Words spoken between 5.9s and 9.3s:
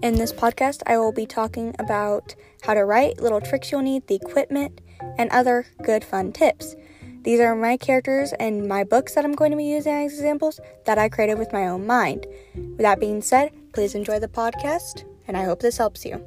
fun tips. These are my characters and my books that